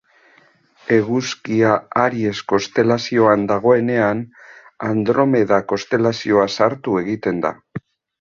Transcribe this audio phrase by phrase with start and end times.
[0.95, 4.23] Eguzkia Aries konstelazioan dagoenean,
[4.87, 7.53] Andromeda konstelazioa sartu egiten da.